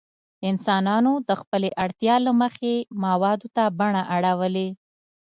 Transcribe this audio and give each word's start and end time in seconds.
انسانانو 0.49 1.13
د 1.27 1.29
خپلې 1.41 1.69
اړتیا 1.83 2.15
له 2.25 2.31
مخې 2.41 2.73
موادو 3.03 3.47
ته 3.55 3.63
بڼه 3.79 4.03
اړولې. 4.15 4.67